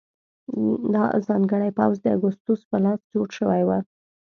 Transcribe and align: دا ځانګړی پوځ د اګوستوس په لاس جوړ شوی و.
دا 0.93 1.03
ځانګړی 1.27 1.71
پوځ 1.77 1.95
د 2.01 2.05
اګوستوس 2.15 2.61
په 2.69 2.77
لاس 2.83 2.99
جوړ 3.13 3.27
شوی 3.39 3.61
و. 3.65 3.69